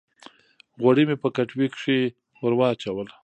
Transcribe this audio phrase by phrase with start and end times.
[0.81, 1.99] غوړي مې په کټوۍ کښې
[2.41, 3.07] ور واچول